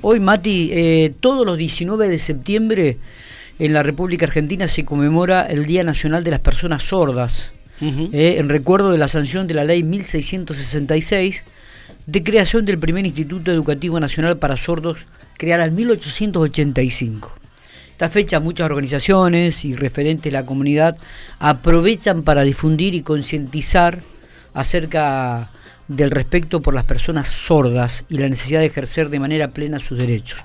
[0.00, 2.96] Hoy, Mati, eh, todos los 19 de septiembre
[3.58, 7.52] en la República Argentina se conmemora el Día Nacional de las Personas Sordas,
[7.82, 11.44] eh, en recuerdo de la sanción de la Ley 1666
[12.06, 17.34] de creación del primer Instituto Educativo Nacional para Sordos, creada en 1885.
[17.90, 20.96] Esta fecha muchas organizaciones y referentes de la comunidad
[21.38, 24.00] aprovechan para difundir y concientizar
[24.54, 25.50] acerca
[25.88, 29.98] del respeto por las personas sordas y la necesidad de ejercer de manera plena sus
[29.98, 30.38] derechos.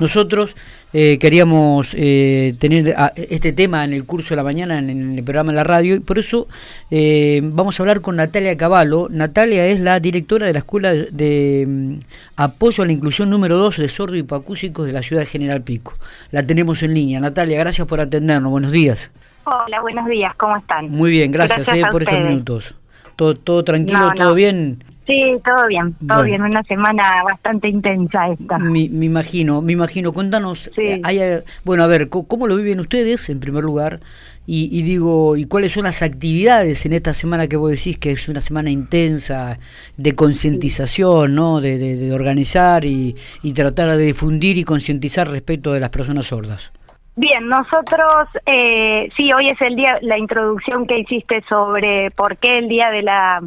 [0.00, 0.56] Nosotros
[0.92, 5.24] eh, queríamos eh, tener ah, este tema en el curso de la mañana en, el
[5.24, 6.46] programa de la radio y por eso
[6.90, 9.08] eh, vamos a hablar con Natalia Cavallo.
[9.10, 11.94] Natalia es la directora de la Escuela de, mm,
[12.36, 15.62] Apoyo a la Inclusión número 2 de Sordo y Hipoacúsicos de la ciudad de General
[15.62, 15.94] Pico.
[16.30, 17.20] La tenemos en línea.
[17.20, 18.50] Natalia, gracias por atendernos.
[18.50, 19.10] Buenos días.
[19.44, 20.34] Hola, buenos días.
[20.36, 20.90] ¿Cómo están?
[20.90, 22.74] Muy bien, gracias, por estos minutos.
[23.16, 24.82] ¿Todo, todo tranquilo, todo bien?
[25.06, 26.40] Sí, todo bien, todo bien.
[26.40, 28.58] Una semana bastante intensa esta.
[28.58, 30.12] Me, imagino, me imagino.
[30.12, 34.00] Cuéntanos, eh, eh, bueno, a ver, ¿cómo lo viven ustedes en primer lugar?
[34.46, 38.28] Y, digo, ¿y cuáles son las actividades en esta semana que vos decís que es
[38.28, 39.58] una semana intensa
[39.96, 41.62] de concientización, ¿no?
[41.62, 46.72] De, organizar y, y tratar de difundir y concientizar respecto de las personas sordas.
[47.16, 52.58] Bien, nosotros, eh, sí, hoy es el día, la introducción que hiciste sobre por qué
[52.58, 53.40] el día de la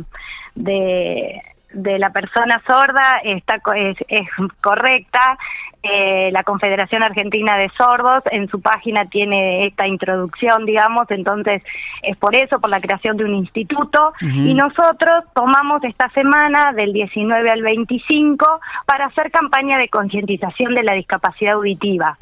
[0.56, 1.42] de,
[1.74, 4.28] de la persona sorda está es, es
[4.62, 5.38] correcta.
[5.90, 8.24] Eh, la Confederación Argentina de Sordos.
[8.32, 11.64] En su página tiene esta introducción, digamos, entonces
[12.02, 16.94] es por eso, por la creación de un instituto, y nosotros tomamos esta semana del
[16.94, 22.18] 19 al 25 para hacer campaña de concientización de la discapacidad auditiva.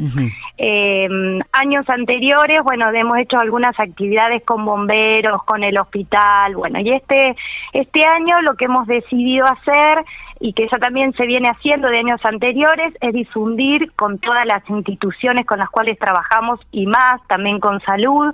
[0.57, 1.07] Eh,
[1.51, 7.35] años anteriores, bueno, hemos hecho algunas actividades con bomberos, con el hospital, bueno, y este,
[7.73, 10.05] este año lo que hemos decidido hacer
[10.39, 14.67] y que ya también se viene haciendo de años anteriores, es difundir con todas las
[14.69, 18.33] instituciones con las cuales trabajamos y más, también con salud,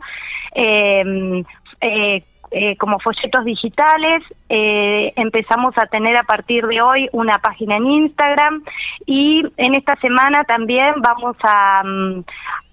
[0.55, 1.43] eh,
[1.81, 4.23] eh, eh, como folletos digitales.
[4.49, 8.63] empezamos a tener a partir de hoy una página en Instagram
[9.05, 12.23] y en esta semana también vamos a, mm,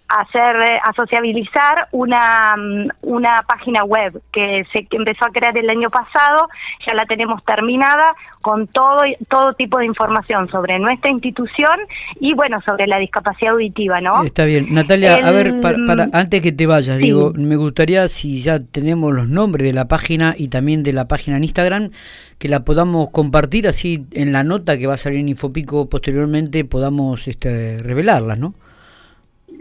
[0.09, 5.91] hacer a sociabilizar una, mm, una página web que se empezó a crear el año
[5.91, 6.49] pasado,
[6.87, 11.79] ya la tenemos terminada con todo todo tipo de información sobre nuestra institución
[12.21, 14.23] y bueno, sobre la discapacidad auditiva, ¿no?
[14.23, 14.73] Está bien.
[14.73, 19.29] Natalia, a ver, para, antes que te vayas, digo, me gustaría si ya tenemos los
[19.29, 21.91] nombres de la página y también de la página en Instagram,
[22.39, 26.65] que la podamos compartir así en la nota que va a salir en Infopico posteriormente
[26.65, 28.55] podamos este, revelarlas, ¿no?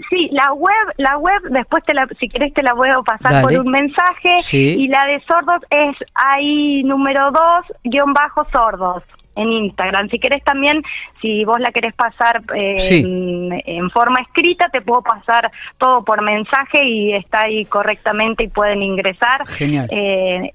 [0.10, 3.54] Sí, la web, la web, después te la, si querés te la puedo pasar por
[3.54, 4.40] un mensaje.
[4.52, 9.04] Y la de sordos es ahí número dos, guion bajo sordos
[9.36, 10.10] en Instagram.
[10.10, 10.82] Si querés también,
[11.22, 16.84] si vos la querés pasar eh, en, forma escrita, te puedo pasar todo por mensaje
[16.84, 19.48] y está ahí correctamente y pueden ingresar.
[19.48, 19.88] Genial.
[19.92, 20.52] Eh,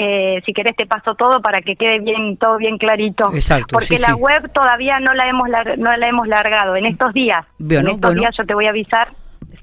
[0.00, 3.32] eh, si querés te paso todo para que quede bien todo bien clarito.
[3.34, 3.72] Exacto.
[3.72, 7.44] Porque la web todavía no la hemos no la hemos largado en estos días.
[7.58, 9.08] en estos días yo te voy a avisar.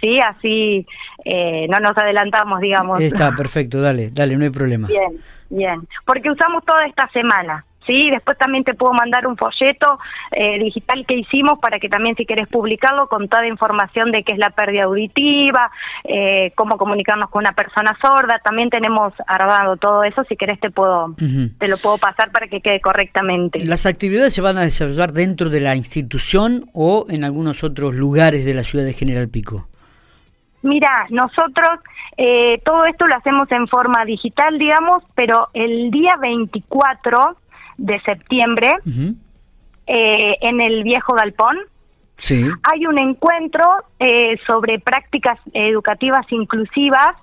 [0.01, 0.85] Sí, así
[1.23, 2.99] eh, no nos adelantamos, digamos.
[2.99, 4.89] Está perfecto, dale, dale, no hay problema.
[4.89, 5.17] Bien,
[5.49, 5.87] bien.
[6.05, 7.63] Porque usamos toda esta semana.
[7.85, 8.09] ¿Sí?
[8.09, 9.99] Después también te puedo mandar un folleto
[10.31, 14.33] eh, digital que hicimos para que también si querés publicarlo con toda información de qué
[14.33, 15.71] es la pérdida auditiva,
[16.03, 20.69] eh, cómo comunicarnos con una persona sorda, también tenemos armado todo eso, si querés te
[20.69, 21.15] puedo
[21.59, 23.59] te lo puedo pasar para que quede correctamente.
[23.65, 28.45] ¿Las actividades se van a desarrollar dentro de la institución o en algunos otros lugares
[28.45, 29.67] de la ciudad de General Pico?
[30.61, 31.79] Mira, nosotros
[32.17, 37.37] eh, todo esto lo hacemos en forma digital, digamos, pero el día 24
[37.77, 38.71] de septiembre
[39.87, 41.57] eh, en el viejo galpón.
[42.17, 42.45] Sí.
[42.63, 43.65] Hay un encuentro
[43.99, 47.15] eh, sobre prácticas educativas inclusivas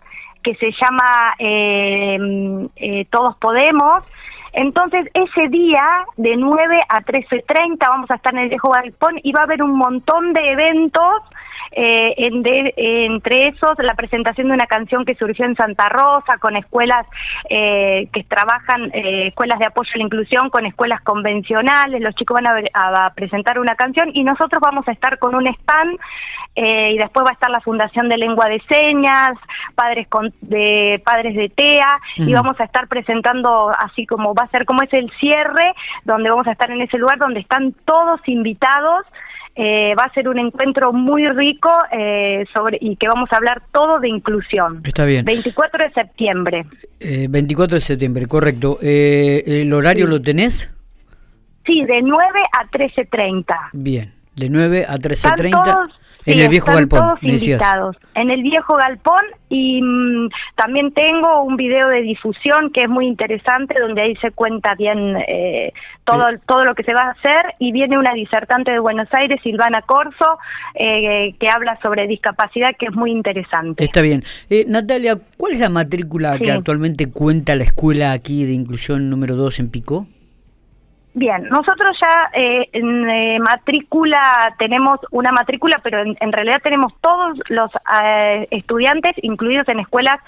[0.43, 4.05] que se llama eh, Todos Podemos.
[4.53, 5.83] Entonces, ese día,
[6.19, 9.63] de 9 a 13.30, vamos a estar en el viejo galpón y va a haber
[9.63, 11.23] un montón de eventos
[11.71, 16.57] eh, en entre esos la presentación de una canción que surgió en Santa Rosa con
[16.57, 17.07] escuelas
[17.49, 22.41] eh, que trabajan, eh, escuelas de apoyo a la inclusión con escuelas convencionales, los chicos
[22.43, 25.99] van a, presentar una canción y nosotros vamos a estar con un stand
[26.55, 29.31] y después va a estar la Fundación de Lengua de Señas,
[29.75, 30.07] padres
[30.43, 34.83] de padres de TEA y vamos a estar presentando así como va a ser como
[34.83, 35.75] es el cierre
[36.05, 39.07] donde vamos a estar en ese lugar donde están todos invitados
[39.55, 43.63] eh, va a ser un encuentro muy rico eh, sobre y que vamos a hablar
[43.73, 44.81] todo de inclusión.
[44.85, 45.25] Está bien.
[45.25, 46.67] 24 de septiembre.
[47.01, 48.79] 24 eh, de septiembre, correcto.
[48.81, 50.73] ¿El horario lo tenés?
[51.67, 53.45] Sí, de 9 a 13.30.
[53.75, 54.13] Bien.
[54.37, 55.93] De 9 a 13.30
[56.27, 57.13] en el viejo galpón, todos.
[57.15, 57.97] En el viejo galpón, todos invitados.
[58.15, 63.07] En el viejo galpón y mm, también tengo un video de difusión que es muy
[63.07, 65.73] interesante donde ahí se cuenta bien eh,
[66.05, 69.41] todo todo lo que se va a hacer y viene una disertante de Buenos Aires,
[69.43, 70.39] Silvana Corso,
[70.75, 73.85] eh, que habla sobre discapacidad que es muy interesante.
[73.85, 74.23] Está bien.
[74.49, 79.35] Eh, Natalia, ¿cuál es la matrícula que actualmente cuenta la escuela aquí de inclusión número
[79.37, 80.07] 2 en Pico?
[81.15, 87.39] Bien, nosotros ya eh, en eh, matrícula tenemos una matrícula, pero en, realidad tenemos todos
[87.49, 87.71] los
[88.03, 90.21] eh, estudiantes incluidos en escuelas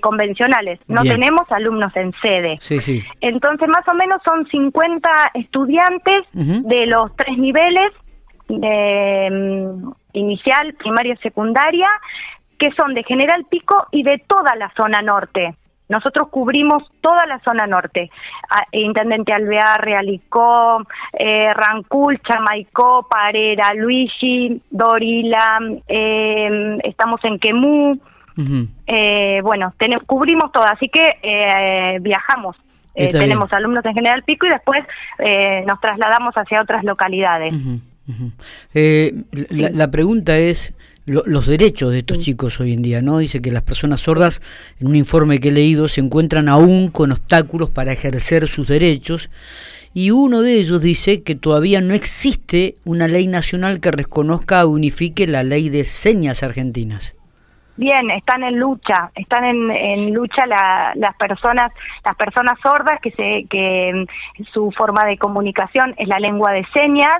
[0.00, 0.80] convencionales.
[0.88, 2.58] No tenemos alumnos en sede.
[2.60, 3.04] Sí, sí.
[3.20, 7.92] Entonces, más o menos son 50 estudiantes de los tres niveles,
[8.48, 11.88] mm, inicial, primaria, secundaria,
[12.58, 15.54] que son de General Pico y de toda la zona norte.
[15.88, 18.10] Nosotros cubrimos toda la zona norte,
[18.72, 20.86] Intendente Alvear, Realicó,
[21.18, 27.98] eh, Rancul, Chamaicó, Parera, Luigi, Dorila, eh, estamos en Quemú,
[28.86, 29.72] eh, bueno,
[30.06, 32.56] cubrimos todo, así que eh, viajamos.
[32.94, 34.84] tenemos alumnos en General Pico y después
[35.66, 37.54] nos trasladamos hacia otras localidades.
[39.50, 40.74] la pregunta es,
[41.08, 43.18] los derechos de estos chicos hoy en día, ¿no?
[43.18, 44.40] Dice que las personas sordas,
[44.78, 49.30] en un informe que he leído, se encuentran aún con obstáculos para ejercer sus derechos
[49.94, 54.68] y uno de ellos dice que todavía no existe una ley nacional que reconozca o
[54.68, 57.17] unifique la ley de señas argentinas.
[57.78, 61.70] Bien, están en lucha, están en, lucha las personas,
[62.04, 64.04] las personas sordas que se, que
[64.52, 67.14] su forma de comunicación es la lengua de señas.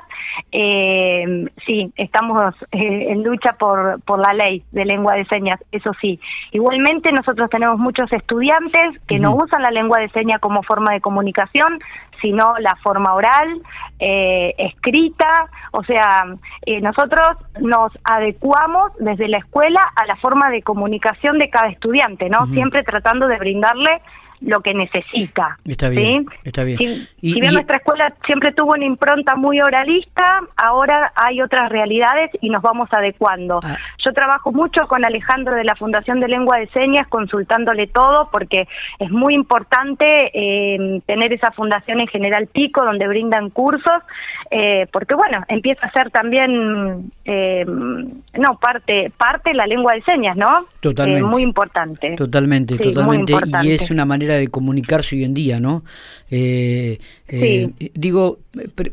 [0.50, 5.92] Eh, sí, estamos eh, en lucha por, por la ley de lengua de señas, eso
[6.00, 6.18] sí.
[6.50, 11.00] Igualmente nosotros tenemos muchos estudiantes que no usan la lengua de señas como forma de
[11.00, 11.78] comunicación,
[12.20, 13.62] sino la forma oral,
[13.98, 16.24] eh, escrita, o sea,
[16.66, 17.30] eh, nosotros
[17.60, 22.46] nos adecuamos desde la escuela a la forma de comunicación de cada estudiante, ¿no?
[22.46, 24.00] Siempre tratando de brindarle
[24.40, 25.58] lo que necesita.
[25.64, 26.78] Está bien, está bien.
[26.78, 32.50] Si, bien nuestra escuela siempre tuvo una impronta muy oralista, ahora hay otras realidades y
[32.50, 33.60] nos vamos adecuando.
[33.62, 33.76] Ah.
[34.04, 38.68] Yo trabajo mucho con Alejandro de la Fundación de Lengua de Señas, consultándole todo, porque
[38.98, 44.02] es muy importante eh, tener esa fundación en General Pico, donde brindan cursos,
[44.50, 50.34] eh, porque bueno, empieza a ser también, eh, no, parte, parte la lengua de señas,
[50.34, 50.64] ¿no?
[50.80, 51.26] Totalmente.
[51.26, 52.14] muy importante.
[52.16, 53.34] Totalmente, totalmente.
[53.64, 55.84] Y es una manera de comunicarse hoy en día, ¿no?
[56.30, 56.98] Eh,
[57.28, 58.38] eh, digo,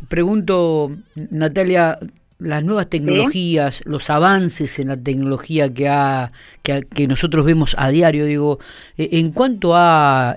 [0.10, 1.98] pregunto, Natalia,
[2.38, 8.26] las nuevas tecnologías, los avances en la tecnología que, ha, que, nosotros vemos a diario,
[8.26, 8.60] digo,
[8.98, 10.36] eh, en cuanto ha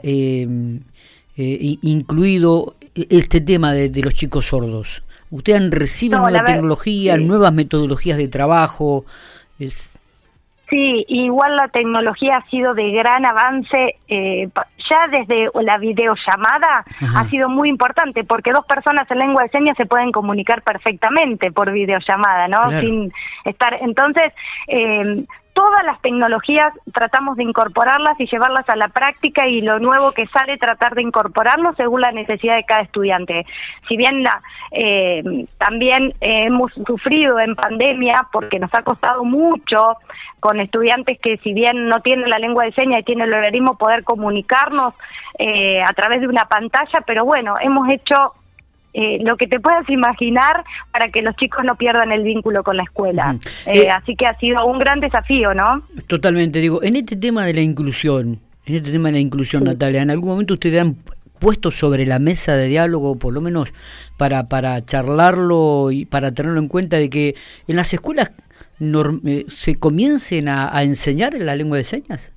[1.35, 8.29] incluido este tema de, los chicos sordos, ¿ustedes han recibido nueva tecnología, nuevas metodologías de
[8.29, 9.05] trabajo?
[10.71, 14.49] Sí, igual la tecnología ha sido de gran avance, eh,
[14.91, 16.85] ya desde la videollamada
[17.17, 21.51] ha sido muy importante, porque dos personas en lengua de señas se pueden comunicar perfectamente
[21.53, 22.71] por videollamada, ¿no?
[22.81, 23.13] Sin
[23.45, 23.79] estar.
[23.81, 24.33] Entonces,
[24.67, 25.25] eh,
[25.79, 30.27] todas las tecnologías tratamos de incorporarlas y llevarlas a la práctica y lo nuevo que
[30.27, 33.47] sale tratar de incorporarlo según la necesidad de cada estudiante.
[33.89, 34.43] Si bien la,
[34.73, 35.23] eh,
[35.57, 39.97] también hemos sufrido en pandemia porque nos ha costado mucho
[40.41, 43.79] con estudiantes que si bien no tienen la lengua de señas y tienen el organismo
[43.79, 44.95] poder comunicarnos
[45.39, 48.33] eh, a través de una pantalla, pero bueno, hemos hecho
[49.01, 52.77] eh, lo que te puedas imaginar para que los chicos no pierdan el vínculo con
[52.77, 53.39] la escuela.
[53.65, 55.85] Eh, eh, así que ha sido un gran desafío, ¿no?
[56.09, 60.03] Totalmente, digo, en este tema de la inclusión, en este tema de la inclusión, Natalia,
[60.03, 60.97] ¿en algún momento ustedes han
[61.39, 63.73] puesto sobre la mesa de diálogo, por lo menos
[64.17, 67.37] para, para charlarlo y para tenerlo en cuenta de que
[67.69, 68.33] en las escuelas
[69.47, 72.33] se comiencen a, a enseñar la lengua de señas?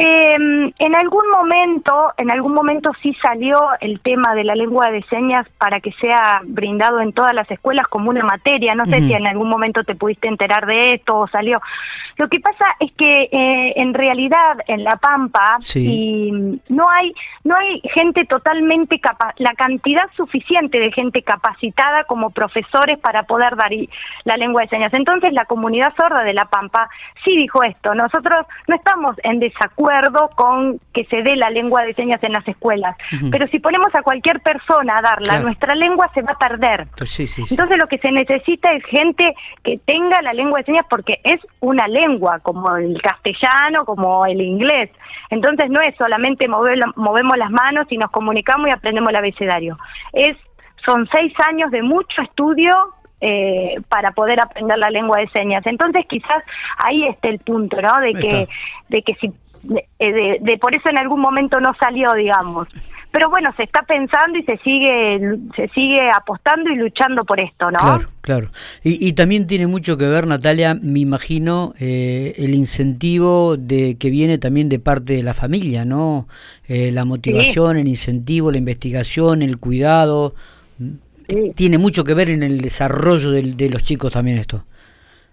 [0.00, 0.32] Eh,
[0.78, 5.44] en algún momento, en algún momento sí salió el tema de la lengua de señas
[5.58, 8.76] para que sea brindado en todas las escuelas como una materia.
[8.76, 11.60] No sé si en algún momento te pudiste enterar de esto o salió.
[12.16, 16.30] Lo que pasa es que eh, en realidad en La Pampa y
[16.68, 17.12] no hay
[17.42, 23.56] no hay gente totalmente capaz, la cantidad suficiente de gente capacitada como profesores para poder
[23.56, 23.70] dar
[24.24, 24.92] la lengua de señas.
[24.94, 26.88] Entonces la comunidad sorda de La Pampa
[27.24, 27.94] sí dijo esto.
[27.94, 29.87] Nosotros no estamos en desacuerdo
[30.36, 32.96] con que se dé la lengua de señas en las escuelas.
[33.30, 36.86] Pero si ponemos a cualquier persona a darla, nuestra lengua se va a perder.
[37.50, 41.40] Entonces lo que se necesita es gente que tenga la lengua de señas porque es
[41.60, 44.90] una lengua, como el castellano, como el inglés.
[45.30, 49.78] Entonces no es solamente mover, movemos las manos y nos comunicamos y aprendemos el abecedario.
[50.12, 50.36] Es
[50.84, 52.74] son seis años de mucho estudio
[53.20, 55.66] eh, para poder aprender la lengua de señas.
[55.66, 56.42] Entonces quizás
[56.76, 57.92] ahí esté el punto, ¿no?
[58.00, 58.48] De que,
[58.88, 62.68] de que si, de, de, por eso en algún momento no salió, digamos.
[63.10, 67.70] Pero bueno, se está pensando y se sigue, se sigue apostando y luchando por esto,
[67.70, 67.78] ¿no?
[67.78, 68.50] Claro, claro.
[68.84, 74.10] Y, y también tiene mucho que ver, Natalia, me imagino, eh, el incentivo de que
[74.10, 76.28] viene también de parte de la familia, ¿no?
[76.66, 80.34] Eh, la motivación, el incentivo, la investigación, el cuidado.
[81.54, 84.64] Tiene mucho que ver en el desarrollo de, de los chicos también esto.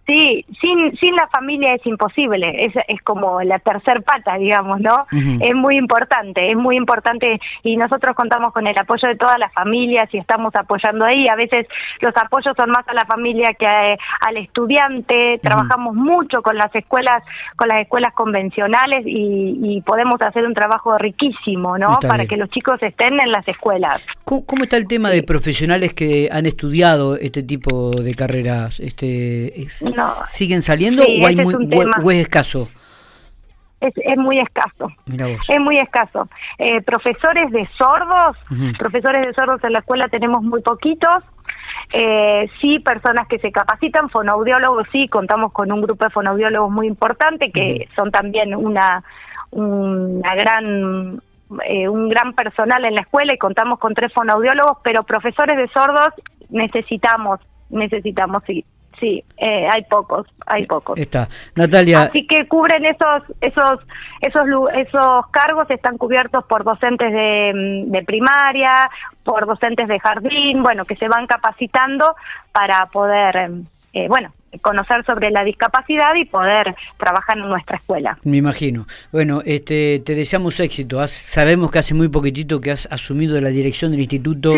[0.05, 5.07] Sí, sin, sin la familia es imposible, es, es como la tercer pata, digamos, ¿no?
[5.41, 9.51] Es muy importante, es muy importante y nosotros contamos con el apoyo de todas las
[9.53, 11.27] familias y estamos apoyando ahí.
[11.27, 11.65] A veces
[12.01, 17.23] los apoyos son más a la familia que al estudiante, trabajamos mucho con las escuelas,
[17.55, 21.97] con las escuelas convencionales y, podemos hacer un trabajo riquísimo, ¿no?
[22.07, 24.01] Para que los chicos estén en las escuelas.
[24.23, 28.79] ¿Cómo, está el tema de profesionales que han estudiado este tipo de carreras?
[28.79, 29.61] Este,
[30.27, 32.67] ¿Siguen saliendo o, hay muy, es escaso?
[33.81, 34.91] Es, muy escaso.
[35.47, 36.27] Es muy escaso.
[36.57, 38.37] Eh, profesores de sordos,
[38.79, 41.23] profesores de sordos en la escuela tenemos muy poquitos.
[41.93, 46.87] Eh, sí, personas que se capacitan, fonoaudiólogos, sí, contamos con un grupo de fonoaudiólogos muy
[46.87, 49.03] importante que son también una,
[49.51, 51.21] una gran
[51.67, 55.67] eh, un gran personal en la escuela y contamos con tres fonoaudiólogos, pero profesores de
[55.67, 56.09] sordos
[56.49, 58.65] necesitamos, necesitamos sí.
[58.99, 60.97] Sí, eh, hay pocos, hay eh, pocos.
[60.97, 62.03] Está, Natalia.
[62.03, 63.79] Así que cubren esos, esos,
[64.21, 64.43] esos,
[64.75, 68.89] esos cargos están cubiertos por docentes de, de primaria,
[69.23, 72.15] por docentes de jardín, bueno, que se van capacitando
[72.51, 73.51] para poder,
[73.93, 78.17] eh, bueno, conocer sobre la discapacidad y poder trabajar en nuestra escuela.
[78.23, 78.87] Me imagino.
[79.11, 81.05] Bueno, este, te deseamos éxito.
[81.07, 84.53] sabemos que hace muy poquitito que has asumido la dirección del instituto,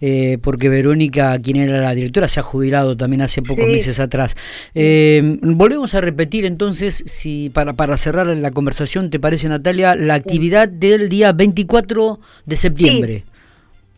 [0.00, 4.36] eh, porque Verónica, quien era la directora, se ha jubilado también hace pocos meses atrás.
[4.74, 10.14] Eh, volvemos a repetir entonces, si para, para cerrar la conversación, ¿te parece Natalia, la
[10.14, 13.24] actividad del día 24 de septiembre?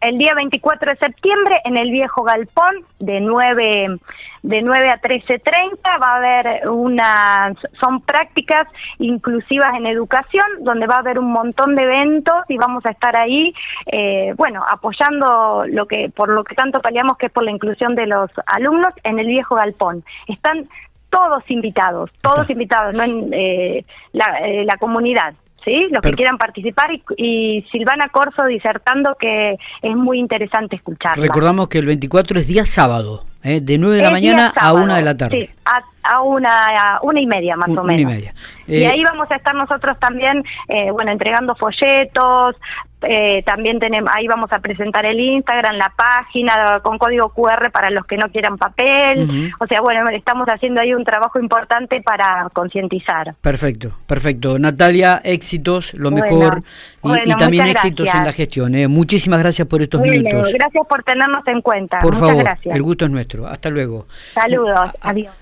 [0.07, 3.99] El día 24 de septiembre en el viejo galpón de 9
[4.43, 10.97] de 9 a 13:30 va a haber una son prácticas inclusivas en educación donde va
[10.97, 13.53] a haber un montón de eventos y vamos a estar ahí
[13.87, 17.97] eh, bueno apoyando lo que por lo que tanto peleamos que es por la inclusión
[17.97, 20.05] de los alumnos en el viejo galpón.
[20.29, 20.69] Están
[21.11, 25.35] todos invitados todos invitados no en eh, la, eh, la comunidad
[25.67, 25.89] ¿sí?
[25.91, 31.19] Los que quieran participar y, Silvana Corso disertando que es muy interesante escuchar.
[31.19, 33.61] Recordamos que el 24 es día sábado, ¿eh?
[33.61, 35.47] de 9 de la mañana a 1 de la tarde.
[35.47, 35.83] Sí, a,
[36.23, 38.01] una, una y media más o menos.
[38.01, 38.35] Y, media.
[38.67, 42.57] y eh, ahí vamos a estar nosotros también, eh, bueno, entregando folletos,
[43.03, 47.91] eh, también tenemos, ahí vamos a presentar el Instagram, la página con código QR para
[47.91, 49.53] los que no quieran papel.
[49.61, 53.35] O sea, bueno, estamos haciendo ahí un trabajo importante para concientizar.
[53.41, 54.59] Perfecto, perfecto.
[54.59, 56.63] Natalia, éxitos, lo mejor
[57.03, 58.75] y, también éxitos en la gestión.
[58.75, 58.89] ¿eh?
[58.89, 60.53] Muchísimas gracias por estos minutos.
[60.53, 61.99] Gracias por tenernos en cuenta.
[61.99, 63.47] Por favor, el gusto es nuestro.
[63.47, 64.07] Hasta luego.
[64.33, 65.35] Saludos, adiós.